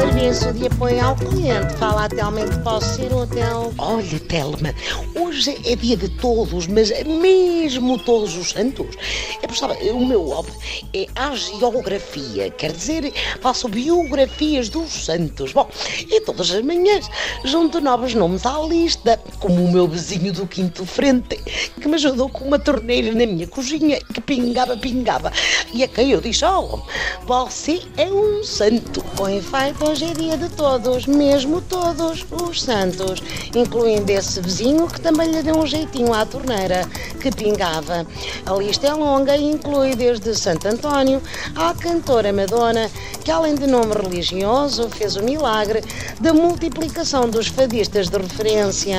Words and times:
Serviço 0.00 0.50
de 0.54 0.66
apoio 0.66 1.04
ao 1.04 1.14
cliente. 1.14 1.76
Fala 1.76 2.06
atualmente 2.06 2.58
posso 2.60 2.96
ser 2.96 3.12
útil. 3.12 3.74
Olha, 3.76 4.20
Telma, 4.20 4.74
hoje 5.14 5.60
é 5.66 5.76
dia 5.76 5.94
de 5.94 6.08
todos, 6.08 6.66
mas 6.66 6.90
mesmo 7.04 7.98
todos 7.98 8.34
os 8.34 8.48
santos. 8.48 8.96
Por 9.42 9.56
sabe, 9.56 9.90
o 9.90 10.06
meu 10.06 10.22
hobby 10.22 10.52
é 10.94 11.06
a 11.16 11.34
geografia, 11.34 12.50
quer 12.50 12.72
dizer, 12.72 13.12
faço 13.40 13.68
biografias 13.68 14.68
dos 14.68 14.90
santos. 14.90 15.52
Bom, 15.52 15.68
e 16.08 16.20
todas 16.20 16.50
as 16.50 16.62
manhãs 16.62 17.06
junto 17.44 17.80
novos 17.80 18.14
nomes 18.14 18.46
à 18.46 18.58
lista, 18.60 19.20
como 19.38 19.64
o 19.64 19.72
meu 19.72 19.86
vizinho 19.88 20.32
do 20.32 20.46
quinto 20.46 20.86
frente, 20.86 21.36
que 21.80 21.88
me 21.88 21.96
ajudou 21.96 22.28
com 22.30 22.44
uma 22.44 22.58
torneira 22.58 23.10
na 23.10 23.26
minha 23.26 23.46
cozinha, 23.48 23.98
que 24.14 24.20
pingava, 24.20 24.76
pingava. 24.76 25.32
E 25.74 25.82
a 25.82 25.88
quem 25.88 26.12
eu 26.12 26.20
disse, 26.20 26.44
oh, 26.44 26.80
você 27.26 27.82
é 27.96 28.06
um 28.06 28.42
santo. 28.44 29.02
Com 29.16 29.28
efeito, 29.28 29.89
hoje 29.90 30.04
é 30.04 30.14
dia 30.14 30.36
de 30.36 30.48
todos, 30.50 31.04
mesmo 31.04 31.60
todos 31.60 32.24
os 32.30 32.62
santos, 32.62 33.20
incluindo 33.52 34.12
esse 34.12 34.40
vizinho 34.40 34.86
que 34.86 35.00
também 35.00 35.28
lhe 35.28 35.42
deu 35.42 35.58
um 35.58 35.66
jeitinho 35.66 36.14
à 36.14 36.24
torneira 36.24 36.86
que 37.20 37.28
pingava. 37.32 38.06
A 38.46 38.52
lista 38.54 38.86
é 38.86 38.94
longa 38.94 39.36
e 39.36 39.50
inclui 39.50 39.96
desde 39.96 40.32
Santo 40.36 40.68
António 40.68 41.20
à 41.56 41.74
cantora 41.74 42.32
Madonna, 42.32 42.88
que 43.24 43.32
além 43.32 43.56
de 43.56 43.66
nome 43.66 43.92
religioso 43.94 44.88
fez 44.90 45.16
o 45.16 45.24
milagre 45.24 45.82
da 46.20 46.32
multiplicação 46.32 47.28
dos 47.28 47.48
fadistas 47.48 48.08
de 48.08 48.16
referência. 48.16 48.96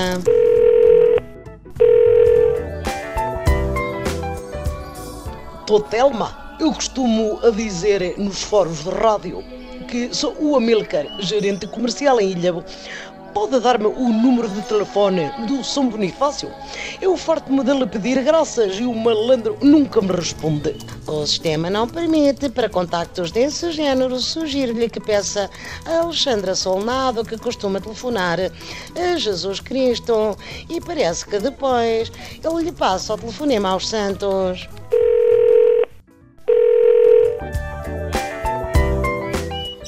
Tô 5.66 5.79
Telma, 5.79 6.57
eu 6.59 6.73
costumo 6.73 7.39
a 7.41 7.49
dizer 7.49 8.16
nos 8.17 8.44
fóruns 8.44 8.83
de 8.83 8.89
rádio 8.89 9.61
que 9.92 10.16
sou 10.16 10.34
o 10.39 10.56
Amilcar, 10.56 11.06
gerente 11.20 11.67
comercial 11.67 12.22
em 12.22 12.31
Ilhavo. 12.31 12.64
Pode 13.34 13.59
dar-me 13.59 13.88
o 13.88 14.08
número 14.09 14.47
de 14.47 14.61
telefone 14.61 15.30
do 15.47 15.61
São 15.66 15.89
Bonifácio? 15.89 16.50
Eu 17.02 17.17
farto-me 17.17 17.61
de 17.61 17.73
lhe 17.73 17.86
pedir 17.86 18.23
graças 18.23 18.80
e 18.80 18.84
o 18.84 18.94
malandro 18.94 19.58
nunca 19.62 20.02
me 20.02 20.12
responde. 20.14 20.75
O 21.06 21.25
sistema 21.25 21.69
não 21.69 21.89
permite. 21.89 22.50
Para 22.50 22.69
contactos 22.69 23.31
desse 23.31 23.72
género, 23.72 24.17
sugiro-lhe 24.17 24.89
que 24.89 25.02
peça 25.02 25.50
a 25.86 26.00
Alexandra 26.00 26.56
Solnado, 26.56 27.25
que 27.25 27.38
costuma 27.38 27.81
telefonar 27.81 28.39
a 28.39 29.17
Jesus 29.17 29.59
Cristo. 29.59 30.38
E 30.69 30.80
parece 30.80 31.25
que 31.25 31.38
depois 31.38 32.12
ele 32.44 32.64
lhe 32.64 32.72
passa 32.72 33.14
o 33.14 33.17
telefonema 33.17 33.69
aos 33.69 33.89
santos. 33.89 34.69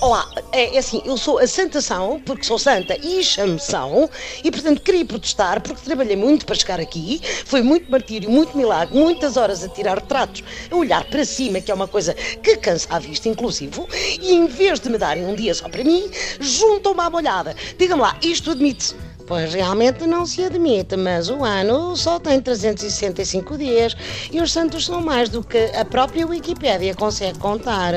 Olá, 0.04 0.30
é, 0.52 0.76
é 0.76 0.80
assim, 0.80 1.02
eu 1.06 1.16
sou 1.16 1.40
a 1.40 1.48
Santa 1.48 1.80
São, 1.80 2.20
porque 2.26 2.44
sou 2.44 2.60
santa 2.60 2.94
e 3.02 3.24
chamo 3.24 3.58
São, 3.58 4.10
e 4.44 4.52
portanto 4.52 4.82
queria 4.82 5.06
protestar 5.06 5.62
porque 5.62 5.82
trabalhei 5.82 6.18
muito 6.18 6.46
para 6.46 6.56
chegar 6.56 6.78
aqui, 6.78 7.22
foi 7.46 7.62
muito 7.62 7.90
martírio, 7.90 8.30
muito 8.30 8.58
milagre, 8.58 8.94
muitas 9.00 9.38
horas 9.38 9.64
a 9.64 9.70
tirar 9.70 9.96
retratos, 9.96 10.44
a 10.70 10.76
olhar 10.76 11.06
para 11.06 11.24
cima, 11.24 11.62
que 11.62 11.72
é 11.72 11.74
uma 11.74 11.88
coisa 11.88 12.14
que 12.14 12.58
cansa 12.58 12.86
a 12.90 13.00
vista, 13.00 13.30
inclusive, 13.30 13.82
e 14.22 14.34
em 14.34 14.46
vez 14.46 14.82
de 14.82 14.90
me 14.90 14.98
darem 14.98 15.26
um 15.26 15.36
dia 15.36 15.54
só 15.54 15.70
para 15.70 15.86
mim, 15.86 16.12
juntam-me 16.38 17.00
à 17.00 17.10
molhada. 17.10 17.56
Diga-me 17.78 18.02
lá, 18.02 18.18
isto 18.22 18.52
admite-se? 18.52 18.96
Pois 19.26 19.54
realmente 19.54 20.06
não 20.06 20.26
se 20.26 20.44
admite, 20.44 20.98
mas 20.98 21.30
o 21.30 21.44
ano 21.44 21.96
só 21.96 22.20
tem 22.20 22.42
365 22.42 23.58
dias 23.58 23.96
e 24.32 24.42
os 24.42 24.52
santos 24.52 24.86
são 24.86 25.02
mais 25.02 25.30
do 25.30 25.44
que 25.44 25.72
a 25.76 25.86
própria 25.86 26.28
Wikipédia 26.28 26.94
consegue 26.94 27.40
contar. 27.40 27.94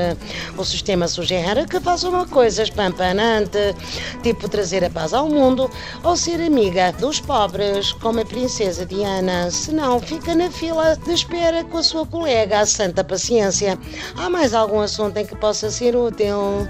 O 0.57 0.63
sistema 0.63 1.07
sugere 1.07 1.65
que 1.65 1.79
faça 1.79 2.07
uma 2.07 2.25
coisa 2.25 2.63
espampanante, 2.63 3.75
tipo 4.23 4.47
trazer 4.47 4.83
a 4.85 4.89
paz 4.89 5.13
ao 5.13 5.27
mundo 5.27 5.69
ou 6.03 6.15
ser 6.15 6.41
amiga 6.41 6.93
dos 6.93 7.19
pobres, 7.19 7.91
como 7.93 8.21
a 8.21 8.25
princesa 8.25 8.85
Diana. 8.85 9.51
Senão, 9.51 9.99
fica 9.99 10.33
na 10.33 10.49
fila 10.49 10.95
de 10.95 11.13
espera 11.13 11.63
com 11.65 11.77
a 11.77 11.83
sua 11.83 12.05
colega, 12.05 12.59
a 12.59 12.65
Santa 12.65 13.03
Paciência. 13.03 13.77
Há 14.15 14.29
mais 14.29 14.53
algum 14.53 14.79
assunto 14.79 15.17
em 15.17 15.25
que 15.25 15.35
possa 15.35 15.69
ser 15.69 15.95
útil? 15.95 16.67